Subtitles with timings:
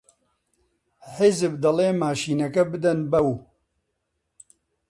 [1.13, 3.29] حیزب دەڵێ ماشێنەکە بدەن بەو